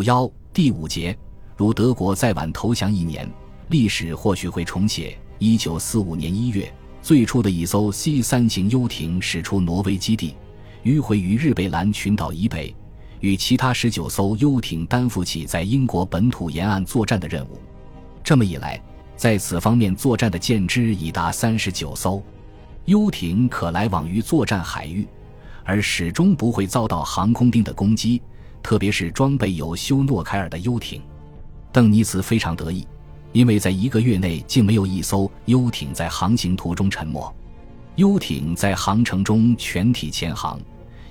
[0.00, 1.14] 五幺第五节，
[1.58, 3.30] 如德国再晚投降一年，
[3.68, 5.14] 历史或许会重写。
[5.38, 10.34] 一九四五年一月，最初的一艘 C 三型游艇驶出挪威基地，
[10.84, 12.74] 迂回于日贝兰群岛以北，
[13.20, 17.60] 与其他十九艘游艇担负起在英国本土沿岸作战的任务。
[18.24, 18.82] 这么一来，
[19.16, 22.22] 在此方面作战的舰只已达三十九艘，
[22.86, 25.06] 游艇可来往于作战海域，
[25.62, 28.22] 而始终不会遭到航空兵的攻击，
[28.62, 31.02] 特别是装备有休诺凯尔的游艇。
[31.72, 32.86] 邓尼茨非常得意。
[33.32, 37.32] 因为在一个月内竟没有一艘游艇在航行途中沉没，
[37.94, 40.60] 游艇在航程中全体潜航，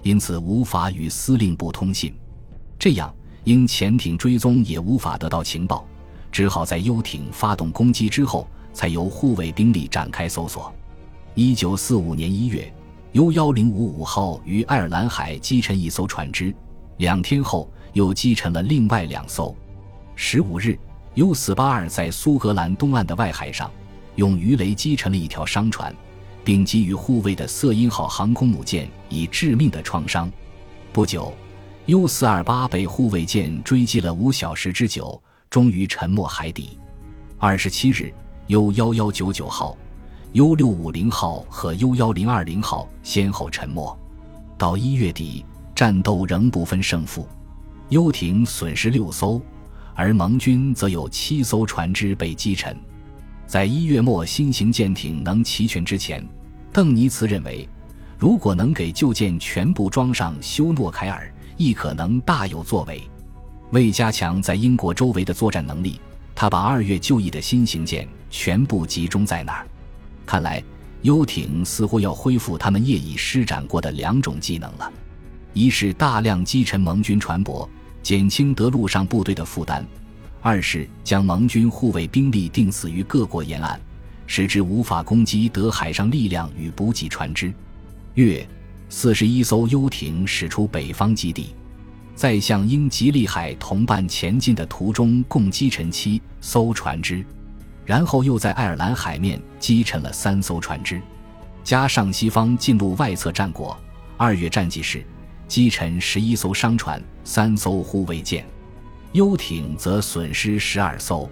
[0.03, 2.13] 因此无法与司令部通信。
[2.77, 3.13] 这样，
[3.45, 5.85] 因潜艇追踪也无法得到情报，
[6.29, 10.73] 只好在游艇发动攻击之后，才由护卫兵力展开搜索。
[11.35, 12.69] 一九四五年一月
[13.13, 16.53] ，U 幺零五五号于爱尔兰海击沉一艘船只，
[16.99, 19.53] 两天后又击沉了另外两艘。
[20.16, 20.80] 十五日。
[21.16, 23.69] U 四八二在苏格兰东岸的外海上，
[24.16, 25.94] 用鱼雷击沉了一条商船，
[26.45, 30.31] 并给予护卫的瑟因号航空母舰以致命的创伤。
[30.94, 31.33] 不久
[31.88, 36.80] ，U 四二八被护卫舰追击了五小时之久，终于沉没海底。
[37.38, 38.13] 二十七日
[38.47, 39.75] ，U 幺幺九九号、
[40.34, 43.97] U 六五零号和 U 幺零二零号先后沉没。
[44.58, 45.44] 到一月底，
[45.80, 47.25] 战斗仍不分胜负，
[47.88, 49.41] 游艇损失六艘。
[49.95, 52.75] 而盟军则有七艘船只被击沉，
[53.47, 56.22] 在一月末新型舰艇能齐全之前，
[56.73, 57.66] 邓尼茨认为，
[58.17, 63.02] 如果能给旧舰全部装上休诺凯尔，亦可能大有作为。
[63.72, 65.97] 为加强在英国周围的作战能力，
[66.35, 69.66] 他把二月就义的新型舰全部集中在那儿。
[70.25, 70.61] 看来，
[71.03, 74.91] 游艇似乎要恢复他们业已施展过的两种技能了：
[75.53, 77.67] 一是大量击沉盟军船舶。
[78.02, 79.86] 减轻德陆上部队的负担，
[80.41, 83.80] 二是将盟军护卫兵力定死于各国沿岸，
[84.25, 87.53] 使之无法攻击德海上力量与补给船只。
[88.16, 88.47] 月，
[88.88, 91.53] 四十一艘游艇驶出北方基地，
[92.16, 97.23] 在向英吉利海同伴前进的途中，共击沉七艘船只，
[97.85, 101.02] 然后又在爱尔兰海面击沉了三艘船只，
[101.66, 103.78] 加上西方进入外侧战果。
[104.16, 105.06] 二月战绩是。
[105.49, 108.45] 击沉十一艘商船，三艘护卫舰，
[109.13, 111.27] 游艇则损失十二艘。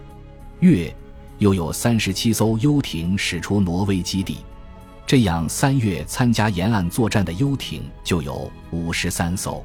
[0.60, 0.92] 月
[1.38, 4.40] 又有三十七艘游艇驶出挪威基地，
[5.06, 9.64] 这样三月参加沿岸作战的游艇就有五十三艘。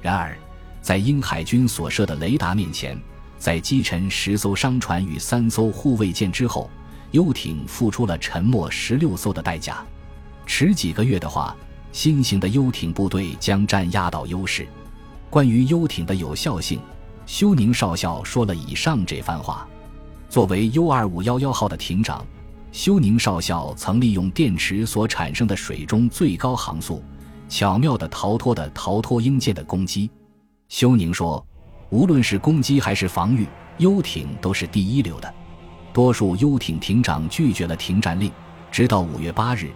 [0.00, 0.34] 然而，
[0.80, 2.98] 在英海军所设的雷达面前，
[3.36, 6.70] 在击沉十艘商船与三艘护卫舰之后，
[7.10, 9.84] 游艇付出了沉没十六艘的代价。
[10.46, 11.54] 迟几个月的话。
[11.92, 14.66] 新型的游艇部队将占压倒优势。
[15.30, 16.80] 关于游艇的有效性，
[17.26, 19.68] 休宁少校说了以上这番话。
[20.28, 22.26] 作为 U 二五幺幺号的艇长，
[22.72, 27.02] 休宁少校曾利用电池所产生的水中最高航速，
[27.48, 30.10] 巧妙地逃脱的逃脱英舰的攻击。
[30.68, 31.46] 休宁说
[31.90, 35.32] ：“无论是攻击还是防御，游艇都是第一流的。”
[35.92, 38.32] 多数游艇艇长拒绝了停战令，
[38.70, 39.70] 直到五月八日。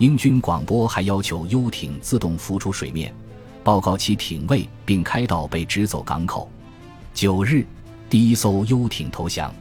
[0.00, 3.14] 英军广播还要求游艇自动浮出水面，
[3.62, 6.50] 报告其艇位，并开到被直走港口。
[7.12, 7.66] 九日，
[8.08, 9.54] 第一艘游艇投降。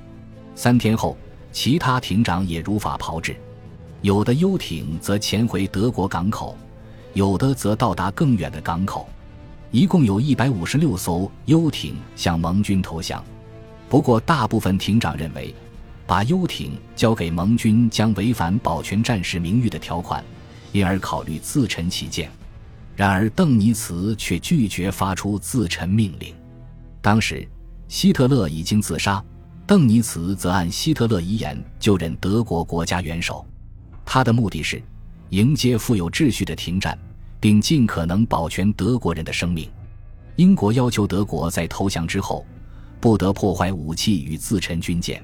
[0.56, 1.18] 三天后，
[1.52, 3.36] 其他艇长也如法炮制。
[4.02, 6.58] 有的游艇则潜回德国港口，
[7.14, 9.10] 有的则到达更远的港口。
[9.72, 13.22] 一共有一百五十六艘游艇向盟军投降。
[13.90, 15.54] 不过，大部分艇长认为。
[16.10, 20.26] 把游艇交给盟军将违反保全战士名誉的条款，
[20.72, 22.32] 因而考虑自沉其舰。
[22.96, 26.34] 然而，邓尼茨却拒绝发出自沉命令。
[27.00, 27.48] 当时，
[27.88, 29.24] 希特勒已经自杀，
[29.68, 33.46] 邓尼茨则按希特勒遗言就任德国国家元首。
[34.04, 34.82] 他的目的是
[35.30, 36.98] 迎接富有秩序的停战，
[37.40, 39.70] 并尽可能保全德国人的生命。
[40.38, 42.44] 英国要求德国在投降之后，
[43.00, 45.24] 不得破坏武器与自沉军舰。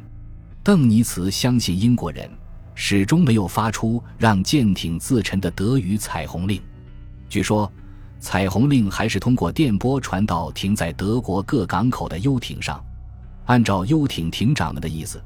[0.65, 2.27] 邓尼茨相信英国人，
[2.73, 6.59] 始终没有发出让舰艇自沉的德语彩虹令。
[7.29, 7.71] 据说，
[8.19, 12.83] 彩虹令还是通过电波传到停在德国各港口的游艇上。
[13.45, 15.23] 按照游艇艇长们的意思，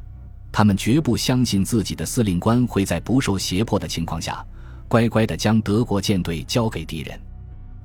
[0.51, 4.45] 他们绝不相信自己的司令官会在不受胁迫的情况下，
[4.89, 7.17] 乖乖地将德国舰队交给敌人。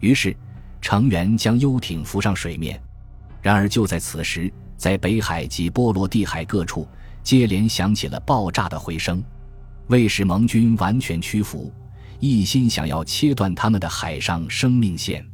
[0.01, 0.37] 于是，
[0.81, 2.83] 成员将游艇浮上水面。
[3.41, 6.85] 然而，就在此时，在北海及波罗的海各处。
[7.25, 9.25] 接连响起了爆炸的回声，
[9.89, 11.73] 为使盟军完全屈服，
[12.21, 15.27] 一心想要切断他们的海上生命线。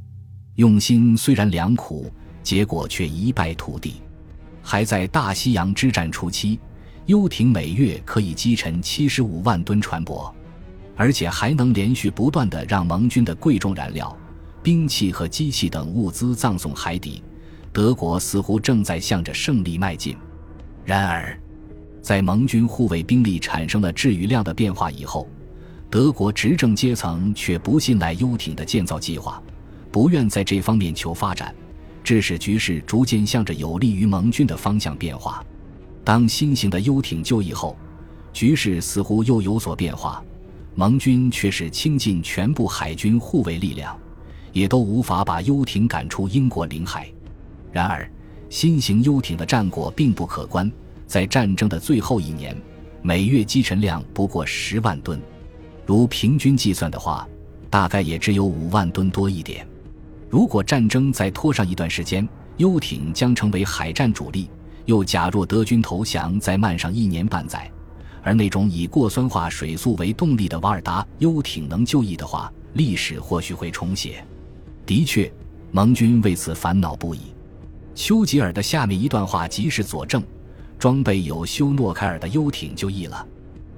[0.54, 2.10] 用心虽然良苦，
[2.42, 4.00] 结果却一败涂地。
[4.62, 6.60] 还在大西洋之战初期，
[7.06, 10.32] 游艇每月可以击沉七十五万吨船舶，
[10.96, 14.16] 而且还能连续不断的让盟军的贵重燃料、
[14.62, 17.22] 兵器和机器等物资葬送海底。
[17.72, 20.16] 德国似乎正在向着胜利迈进。
[20.84, 21.40] 然而，
[22.02, 25.28] 在盟军护卫兵力产生了质与量的变化以后，
[25.90, 29.42] 德国执政阶层却不信赖游艇的建造计划，
[29.90, 31.54] 不愿在这方面求发展，
[32.02, 35.44] 致使局势逐渐向着有利于盟军的方向变化。
[36.02, 37.76] 当新型的游艇就役后，
[38.32, 40.22] 局势似乎又有所变化，
[40.74, 43.96] 盟军却是倾尽全部海军护卫力量，
[44.52, 47.08] 也都无法把游艇赶出英国领海。
[47.70, 48.10] 然而，
[48.48, 50.70] 新型游艇的战果并不可观，
[51.10, 52.56] 在战争的最后一年，
[53.02, 55.20] 每月击沉量不过十万吨。
[55.84, 57.26] 如平均计算的话，
[57.68, 59.66] 大概也只有五万吨多一点。
[60.28, 62.26] 如果战争再拖上一段时间，
[62.58, 64.48] 游艇将成为海战主力。
[64.84, 67.68] 又假若德军投降再慢上一年半载，
[68.22, 74.24] 而那种以过酸化水素为动力的瓦尔达游艇能就义的话，历史或许会重写。
[74.86, 75.28] 的确，
[75.72, 77.34] 盟军为此烦恼不已。
[77.96, 80.22] 丘吉尔的下面一段话即是佐证：
[80.80, 83.24] 装备有休诺凯尔的游艇就义了。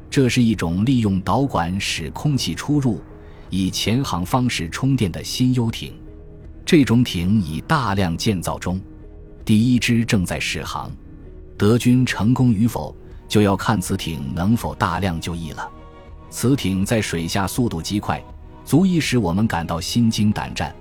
[0.08, 3.00] 这是一种利用导管使空气出入、
[3.50, 5.92] 以潜航方式充电的新游艇。
[6.64, 8.80] 这种艇已大量建造中，
[9.44, 10.92] 第一支正在试航。
[11.58, 12.94] 德军成功与否，
[13.26, 15.68] 就要看此艇能否大量就义了。
[16.30, 18.22] 此艇在水下速度极快，
[18.64, 20.72] 足以使我们感到心惊胆战。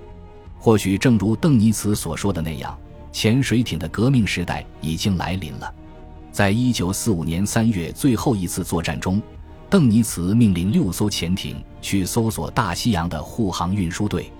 [0.56, 2.78] 或许正如邓尼茨所说的那样，
[3.10, 5.74] 潜水艇的革命时代已经来临了。
[6.32, 9.20] 在一九四五年三月最后一次作战中，
[9.68, 14.32] 邓尼茨命令六艘潜艇去搜索大西洋的护航运输队。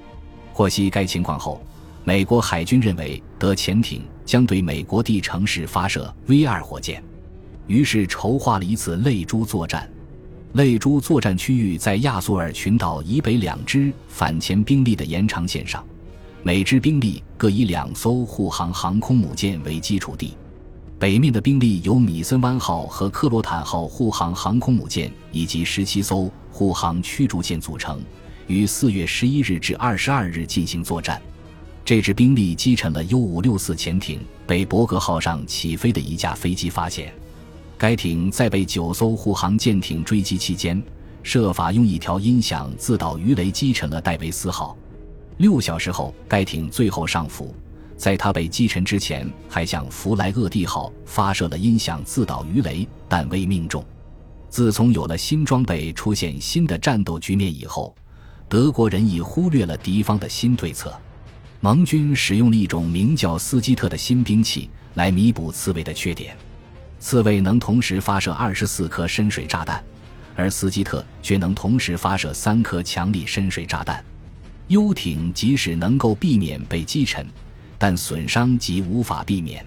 [0.54, 1.60] 获悉该情况后，
[2.02, 7.04] 美国海军认为德潜艇将对美国地城市发射 V 二火箭，
[7.66, 9.86] 于是筹划了一次泪珠作战。
[10.54, 15.84] 泪珠作战区域在亚速尔群岛以北两支反潜兵力的延长线上，
[16.42, 20.34] 每支兵力各以两艘护航航空母舰为基础地。
[21.02, 28.00] 北面的兵力由米森湾号和克罗坦号护航航空母舰以及十七艘护航驱逐舰组成，
[28.46, 31.20] 于四月十一日至二十二日进行作战。
[31.84, 37.12] 这支兵力击沉了 U 五六四潜艇，被伯格号上起飞的一架飞机发现。
[37.76, 40.80] 该艇在被九艘护航舰艇追击期间，
[41.24, 44.78] 设法用一条音响自导鱼雷击沉了戴维斯号。
[45.38, 47.52] 六小时后，该艇最后上浮。
[48.02, 53.84] 在它被击沉之前，还向弗莱厄蒂号发射了音响自导鱼雷，但未命中。
[54.50, 57.94] 自从有了新装备、出现新的战斗局面以后，
[58.48, 60.92] 德国人已忽略了敌方的新对策。
[61.60, 66.36] 盟军使用了一种名叫斯基特的新兵器来弥补刺猬的缺点。
[66.98, 69.80] 刺猬能同时发射二十四颗深水炸弹，
[70.34, 74.04] 而斯基特却能同时发射三颗强力深水炸弹。
[74.66, 77.24] 游艇即使能够避免被击沉。
[77.82, 79.66] 但损伤即无法避免。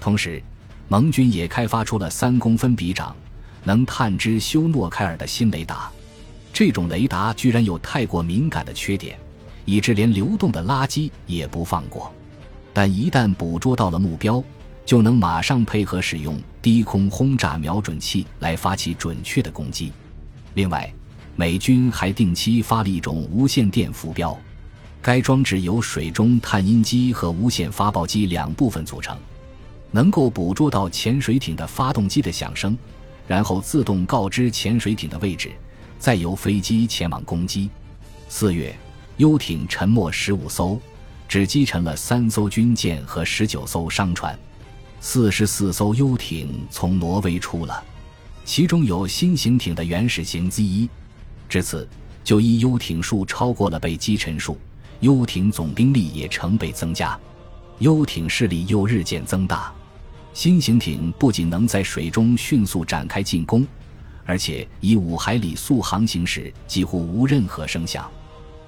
[0.00, 0.40] 同时，
[0.86, 3.12] 盟军也开发出了三公分比长、
[3.64, 5.90] 能探知休诺凯尔的新雷达。
[6.52, 9.18] 这种雷达居然有太过敏感的缺点，
[9.64, 12.14] 以致连流动的垃圾也不放过。
[12.72, 14.40] 但一旦捕捉到了目标，
[14.86, 19.92] 就能马上配合使用低空轰炸瞄准器来发起准确的攻击。
[20.54, 20.88] 另外，
[21.34, 24.38] 美军还定期发了一种无线电浮标。
[25.02, 29.16] 该装置由水中探音机和无线发报机两部分组成，
[29.90, 32.76] 能够捕捉到潜水艇的发动机的响声，
[33.26, 35.52] 然后自动告知潜水艇的位置，
[35.98, 37.70] 再由飞机前往攻击。
[38.28, 38.76] 四月，
[39.16, 40.78] 游艇沉没十五艘，
[41.26, 44.38] 只击沉了三艘军舰和十九艘商船，
[45.00, 47.82] 四十四艘游艇从挪威出了，
[48.44, 50.90] 其中有新型艇的原始型 Z 一。
[51.48, 51.88] 至此，
[52.22, 54.58] 就一游艇数超过了被击沉数。
[55.00, 57.18] 游艇总兵力也成倍增加，
[57.78, 59.72] 游艇势力又日渐增大。
[60.34, 63.66] 新型艇不仅能在水中迅速展开进攻，
[64.26, 68.08] 而且以五海里速航行时几乎无任何声响。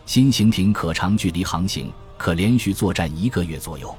[0.06, 3.94] 新型艇可长距离航行，可连续作战一个月左右。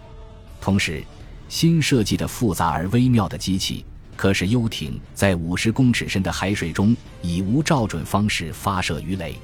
[0.59, 1.03] 同时，
[1.47, 3.85] 新设计的复杂而微妙的机器，
[4.17, 9.35] 可使游艇在五十公尺深的海水中以无照准方式发射鱼雷。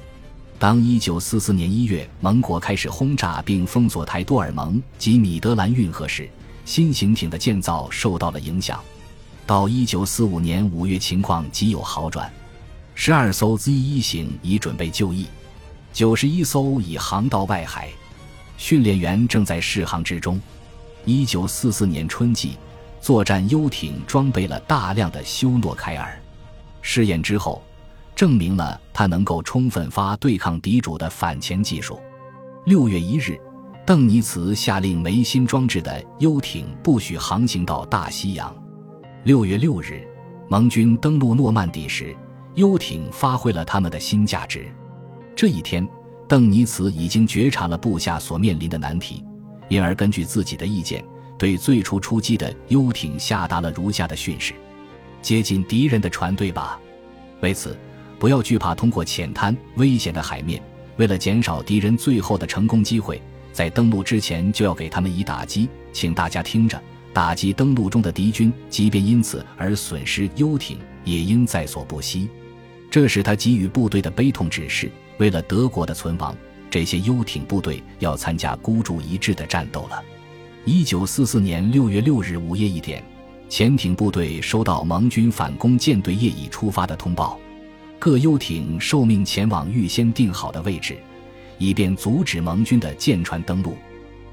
[0.60, 6.28] 当1944年1月，盟国开始轰炸并封锁台多尔蒙及米德兰运河时，
[6.66, 8.78] 新型艇的建造受到了影响。
[9.46, 12.30] 到1945年5月，情况极有好转，
[12.94, 15.28] 十二艘 Z 一型已准备就义，
[15.94, 17.88] 九十一艘已航到外海，
[18.58, 20.38] 训练员正在试航之中。
[21.06, 22.58] 一九四四年春季，
[23.00, 26.20] 作战游艇装备了大量的修诺凯尔，
[26.82, 27.62] 试验之后，
[28.20, 31.98] 证明了他能够充分发对抗敌主的反潜技术。
[32.66, 33.40] 六月一日，
[33.86, 38.54] 邓尼茨下令梅新装置的游艇不许航行到大西洋。
[39.24, 40.06] 六月六日，
[40.50, 42.14] 盟军登陆诺曼底时，
[42.56, 44.68] 游艇发挥了他们的新价值。
[45.34, 45.88] 这一天。
[46.28, 49.24] 邓尼茨已经觉察了部下所面临的难题，
[49.70, 51.02] 因而根据自己的意见，
[51.38, 54.52] 对最初出击的游艇下达了如下的训示：
[55.22, 56.78] 接近敌人的船队吧。
[57.40, 57.76] 为此，
[58.20, 60.62] 不要惧怕通过浅滩危险的海面。
[60.98, 65.66] 为了减少敌人最后的成功机会，在登陆之前就要给他们以打击。
[65.90, 66.78] 请大家听着，
[67.14, 72.28] 打击登陆中的敌军，即便因此而损失游艇，也应在所不惜。
[72.90, 74.92] 这是他给予部队的悲痛指示。
[75.16, 76.36] 为了德国的存亡，
[76.70, 80.02] 这些游艇部队要参加孤注一掷的战斗了。
[80.66, 83.02] 一九四四年六月六日午夜一点，
[83.48, 87.39] 潜艇部队收到盟军反攻舰队业已出发的通报，
[88.00, 90.96] 各游艇受命前往预先定好的位置，
[91.58, 93.76] 以便阻止盟军的舰船登陆。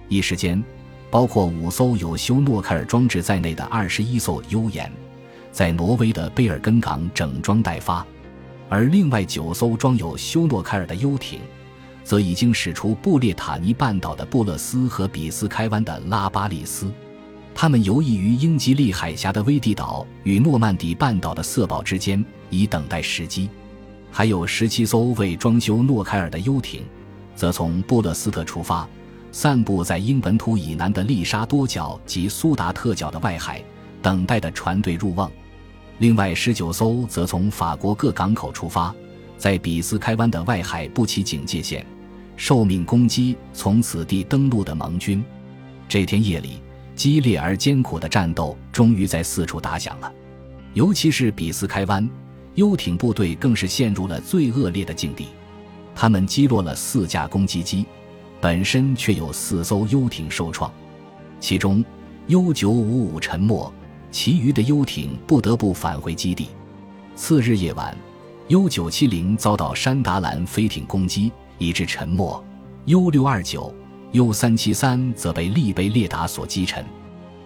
[0.07, 0.63] 一时间，
[1.11, 4.89] 包括五艘有修诺凯尔装置在内的二十一艘幽盐，
[5.51, 8.07] 在挪威的贝尔根港整装待发。
[8.69, 11.41] 而另外九艘装有修诺凯尔的游艇，
[12.05, 16.89] 则已经驶出布列塔尼半岛的布勒斯和比斯开湾的拉巴利斯，
[17.53, 23.49] 他们游弋于英吉利海峡的威地岛与诺曼底半岛的色堡之间，以等待时机。
[24.17, 26.81] 还有十七艘未装修诺凯尔的游艇，
[27.35, 28.89] 则从布勒斯特出发，
[29.31, 33.63] 散布在英本土以南的利沙多角及苏达特角的外海，
[34.01, 35.31] 等待的船队入望。
[35.99, 38.91] 另外十九艘则从法国各港口出发，
[39.37, 41.85] 在比斯开湾的外海布起警戒线，
[42.35, 45.23] 受命攻击从此地登陆的盟军。
[45.87, 46.59] 这天夜里，
[46.95, 50.11] 激烈而艰苦的战斗终于在四处打响了。
[50.73, 52.09] 尤其是比斯开湾，
[52.57, 55.27] 游艇部队更是陷入了最恶劣的境地。
[55.93, 57.85] 他们击落了四架攻击机，
[58.41, 60.71] 本身却有四艘游艇受创，
[61.39, 61.85] 其中
[62.25, 63.71] U 九五五沉没。
[64.09, 66.47] 其余的游艇不得不返回基地。
[67.15, 67.95] 次日夜晚
[68.47, 72.43] ，U-970 遭到山达兰飞艇攻击，以致沉没
[72.87, 73.71] ；U-629、
[74.13, 76.83] U-373 则被利贝列达所击沉。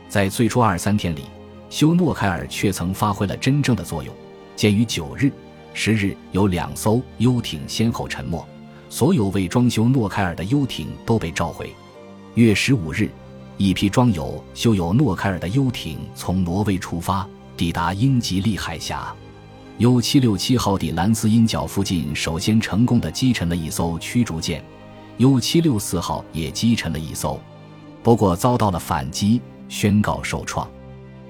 [0.08, 1.24] 在最初二三天里，
[1.70, 4.16] 修诺凯尔却曾发挥了真正的作用。
[4.56, 5.32] 鉴于九日、
[5.74, 8.46] 十日有两艘游艇先后沉没，
[8.90, 11.74] 所有未装修诺凯尔的游艇都被召回。
[12.36, 13.10] 月十五日。
[13.58, 19.14] 一批装有修有诺凯尔的游艇从挪威出发，抵达英吉利海峡。
[19.78, 24.64] U767 号底兰斯因角附近首先成功的击沉了一艘驱逐舰
[25.20, 27.40] ，U764 号也击沉了一艘，
[28.02, 29.40] 不过遭到了反击，
[29.70, 30.68] 宣告受创。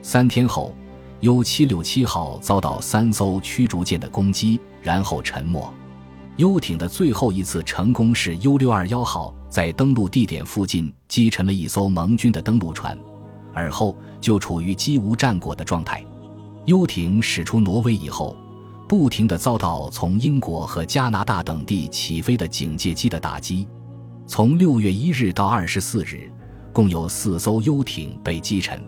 [0.01, 0.73] 三天后
[1.21, 5.71] ，U767 号遭到三艘驱逐舰的攻击，然后沉没。
[6.37, 12.97] 游艇的最后一次成功是 U621 号在登陆地点附近击沉了一艘盟军的登陆船，
[13.53, 16.03] 而后就处于几无战果的状态。
[16.65, 18.35] 游艇驶出挪威以后，
[18.87, 23.67] 不停地遭到从英国和加拿大等地起飞的警戒机的打击。
[24.25, 26.31] 从6月1日到24日，
[26.71, 28.81] 共有四艘游艇被击沉。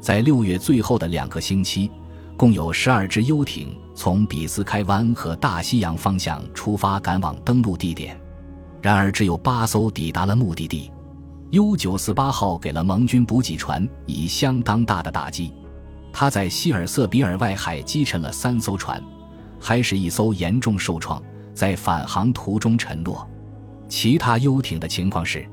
[0.00, 1.90] 在6月最后的两个星期。
[2.36, 8.18] 共有十二只游艇从比斯开湾和大西洋方向出发，赶往登陆地点。
[8.80, 10.90] 然而，只有八艘抵达了目的地。
[11.50, 15.52] U-948 号给了盟军补给船以相当大的打击，
[16.14, 19.02] 它在希尔瑟比尔外海击沉了三艘船，
[19.60, 23.28] 还使一艘严重受创，在返航途中沉落。
[23.86, 25.46] 其他游艇的情况是：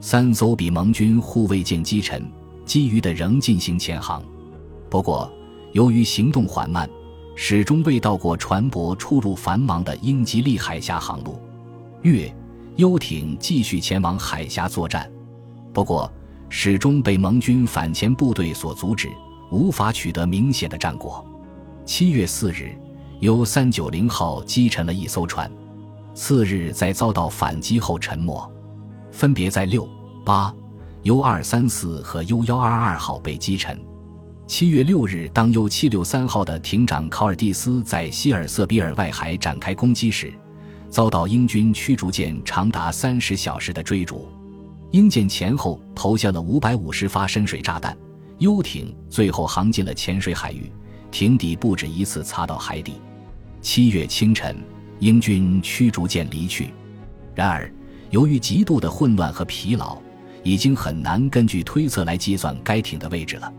[0.00, 2.24] 三艘比盟军护卫舰击沉，
[2.70, 4.22] 其余的仍进行潜航。
[4.88, 5.28] 不过，
[5.72, 6.88] 由于行动缓慢，
[7.34, 11.36] 始终未到过船舶出入繁忙的英吉利海峡航路。
[12.02, 12.32] 月，
[12.76, 15.10] 游艇继续前往海峡作战，
[15.72, 16.08] 不过
[16.48, 19.08] 始终被盟军反潜部队所阻止，
[19.50, 21.26] 无法取得明显的战果。
[21.84, 22.70] 七月四日
[23.18, 25.50] ，U 三九零号击沉了一艘船，
[26.14, 28.48] 次日在遭到反击后沉没，
[29.10, 29.88] 分别在六
[30.24, 30.54] 八
[31.04, 33.80] U 二三四和 U 幺二二号被击沉。
[34.46, 40.30] 七月六日，当 U 七六三号的艇长考尔蒂斯在希尔瑟比尔外海展开攻击时，
[40.90, 44.28] 遭到英军驱逐舰长达三十小时的追逐。
[44.90, 47.96] 英舰前后投下了五百五十发深水炸弹，
[48.36, 50.70] 游艇最后航进了浅水海域，
[51.10, 53.00] 艇底不止一次擦到海底。
[53.62, 54.54] 七月清晨，
[54.98, 56.74] 英军驱逐舰离去。
[57.34, 57.72] 然而，
[58.10, 59.96] 由于极度的混乱和疲劳。
[60.42, 63.52] 已经很难根据推测来计算该艇的位置了。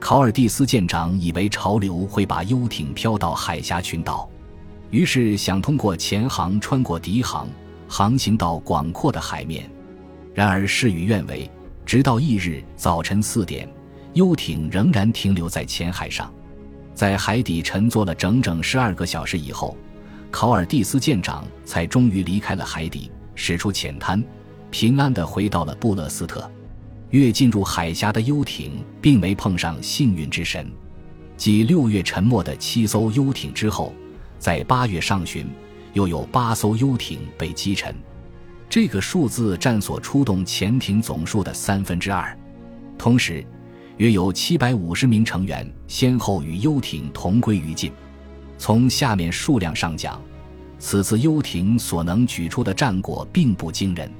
[0.00, 4.28] 考尔蒂斯舰长以为潮流会把游艇漂到海峡群岛，
[4.90, 7.48] 于是想通过前航穿过敌航，
[7.88, 9.68] 航行到广阔的海面。
[10.34, 11.50] 然而事与愿违，
[11.84, 13.68] 直到翌日早晨四点，
[14.12, 16.32] 游艇仍然停留在浅海上，
[16.94, 19.76] 在海底沉坐了整整十二个小时以后，
[20.30, 24.22] 考尔蒂斯舰长才终于离开了海底，驶出浅滩，
[24.70, 26.50] 平安地回到了布勒斯特。
[27.10, 30.70] 越进入海峡的游艇并没碰上幸运之神。
[31.38, 33.94] 继六月沉没的七艘游艇之后，
[34.38, 35.46] 在八月上旬，
[35.94, 37.94] 又有八艘游艇被击沉。
[38.68, 42.36] 这个数字占所出动潜艇总数的三分之二。
[42.98, 43.42] 同时，
[43.96, 47.90] 约有七百五十名成员先后与游艇同归于尽。
[48.58, 50.20] 从下面数量上讲，
[50.78, 54.12] 此次游艇所能举出的战果并不惊人。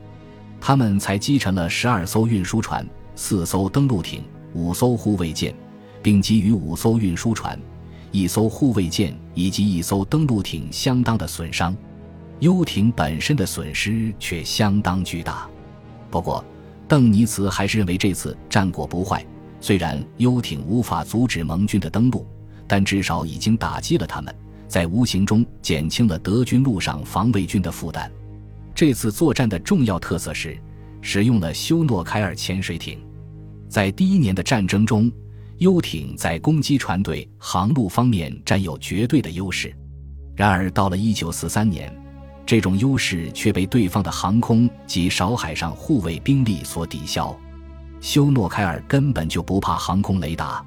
[0.61, 4.23] 他们才击沉了十二艘运输船、四艘登陆艇、
[4.55, 5.55] 五艘护卫舰，
[6.03, 7.59] 并给予五艘运输船、
[8.11, 11.77] 一艘护卫舰以及一艘登陆艇相当的损伤。
[12.41, 15.49] 游艇本身的损失却相当巨大。
[16.11, 16.45] 不过，
[16.87, 19.25] 邓尼茨还是认为这次战果不坏。
[19.61, 22.25] 虽然游艇无法阻止盟军的登陆，
[22.67, 24.33] 但至少已经打击了他们，
[24.69, 28.09] 在无形中减轻了德军陆上防卫军的负担。
[28.79, 30.57] 这次作战的重要特色是
[31.03, 33.05] 使用了休诺凯尔潜水艇。
[33.69, 35.11] 在第一年的战争中，
[35.57, 39.75] 游艇在攻击船队航路方面占有绝对的优势。
[40.37, 41.93] 然而，到了1943年，
[42.47, 47.37] 这种优势却被对方的航空及少海上护卫兵力所抵消。
[48.01, 50.65] 休诺凯尔根本就不怕航空雷达，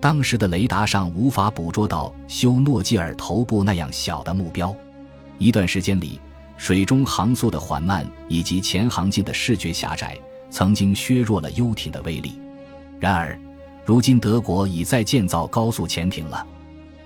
[0.00, 4.74] 当时的雷达上无法捕捉到休诺基尔头部那样小的目标。
[5.38, 6.18] 一段时间里。
[6.56, 10.16] 水中航速的缓慢以及潜航镜的视觉狭窄，
[10.50, 12.40] 曾经削弱了游艇的威力。
[13.00, 13.38] 然而，
[13.84, 16.46] 如今德国已在建造高速潜艇了，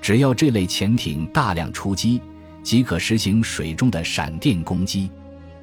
[0.00, 2.21] 只要这类潜艇大量出击，
[2.63, 5.11] 即可实行水中的闪电攻击。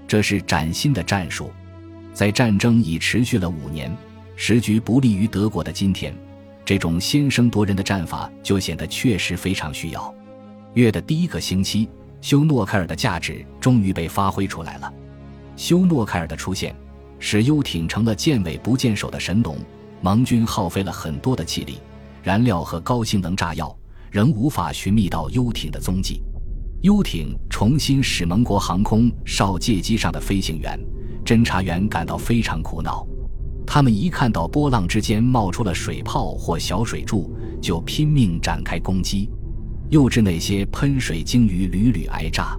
[0.07, 1.51] 这是崭新的战术，
[2.13, 3.95] 在战争已持续了五年、
[4.35, 6.13] 时局不利于德国的今天，
[6.65, 10.13] 这种先声夺人的战法就显得确实非常需要。
[10.73, 11.87] 月的第一个星期。
[12.25, 14.91] 休诺凯尔的价值终于被发挥出来了。
[15.55, 16.75] 休诺凯尔的出现，
[17.19, 19.55] 使游艇成了见尾不见首的神龙。
[20.01, 21.77] 盟军耗费了很多的气力、
[22.23, 23.77] 燃料和高性能炸药，
[24.09, 26.23] 仍无法寻觅到游艇的踪迹。
[26.81, 30.79] 游艇重新使盟国航空哨戒机上的飞行员、
[31.23, 33.05] 侦察员感到非常苦恼。
[33.67, 39.29] 他们一看到波浪之间冒出了水泡或小水柱，就拼命展开攻击。
[39.89, 42.57] 又致那些喷水鲸鱼屡屡挨炸，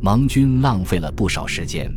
[0.00, 1.90] 盟军浪费了不少时间。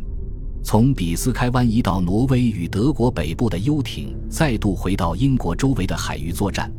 [0.64, 6.72] 从比斯开湾移到挪威与德国北部的游艇再度回到英国周围的海域作战，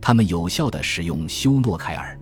[0.00, 2.18] 他们有效地使用休诺凯尔。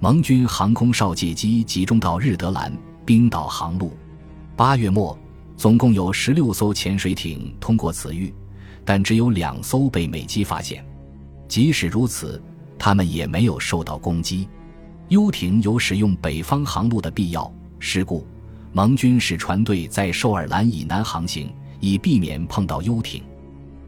[0.00, 2.72] 盟军航空哨戒机集中到日德兰、
[3.04, 3.92] 冰岛航路。
[4.56, 5.16] 八月末，
[5.56, 8.34] 总共有十六艘潜水艇通过此域，
[8.84, 10.84] 但只有两艘被美机发现。
[11.46, 12.42] 即使如此。
[12.78, 14.48] 他们也没有受到攻击。
[15.08, 18.26] 游艇有使用北方航路的必要，是故
[18.72, 23.22] 盟军使船队在寿尔兰以南航行，以避免碰到游艇。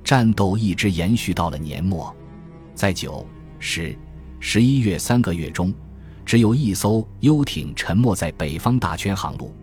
[0.02, 2.14] 战斗一直延续到了年末，
[2.74, 3.26] 在九、
[3.58, 3.94] 十、
[4.40, 5.72] 十一月三个月中，
[6.24, 9.54] 只有一艘游艇沉没在北方大圈航路。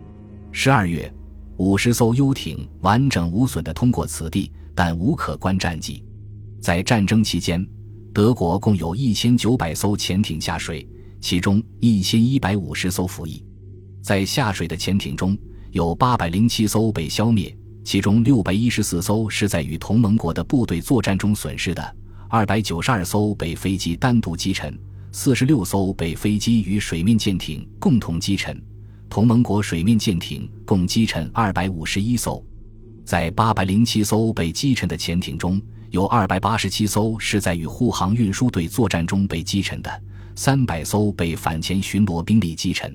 [0.52, 1.12] 十二月，
[1.56, 6.04] 五十艘游艇完整无损地通过此地，但无可观战绩。
[6.60, 7.66] 在战争期间。
[8.18, 10.84] 德国共有一千九百艘潜艇下水，
[11.20, 13.44] 其中一千一百五十艘服役。
[14.02, 15.38] 在下水的潜艇中
[15.70, 21.96] 有八百零七艘被消灭，其中六百一十四艘是在与同盟国的部队作战中损失的，
[22.28, 24.76] 二百九十二艘被飞机单独击沉，
[25.12, 28.60] 四十六艘被飞机与水面舰艇共同击沉。
[29.08, 32.44] 同盟国水面舰艇共击沉二百五十一艘。
[33.04, 39.90] 在八百零七艘被击沉的潜艇中，有二百八十七艘是在与护航运输队作战中被击沉的，
[40.34, 42.94] 三百艘被反潜巡逻兵力击沉。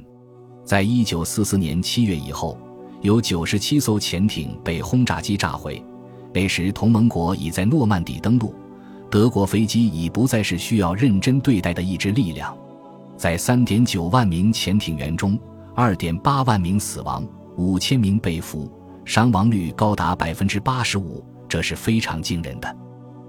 [0.64, 2.56] 在一九四四年七月以后，
[3.02, 5.84] 有九十七艘潜艇被轰炸机炸毁。
[6.32, 8.54] 那时，同盟国已在诺曼底登陆，
[9.10, 12.56] 德国飞机已不再是需要认真对待的一支力量。
[13.18, 15.38] 在三点九万名潜艇员中，
[15.76, 17.28] 二点八万名死亡，
[17.58, 18.72] 五千名被俘，
[19.04, 22.78] 伤亡率高达百分之八十五，这是非常惊人的。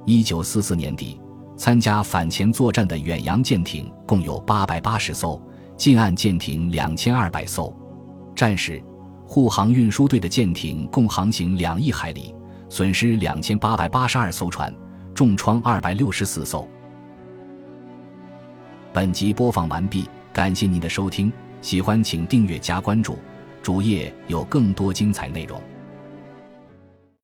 [0.06, 1.18] 一九四四年底
[1.56, 5.40] 参加反潜作战的远洋舰艇共有八百八十艘
[5.76, 7.74] 近岸舰艇两千二百艘。
[8.36, 8.82] 战时
[9.26, 12.34] 护航运输队的舰艇共航行两亿海里
[12.68, 14.72] 损失两千八百八十二艘船
[15.14, 16.68] 重创二百六十四艘。
[18.92, 23.18] 本集播放完毕感谢您的收听喜欢请订阅加关注
[23.62, 25.60] 主页有更多精彩内容。